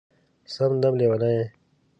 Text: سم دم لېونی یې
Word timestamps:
سم 0.53 0.71
دم 0.81 0.93
لېونی 0.99 1.31
یې 1.37 1.45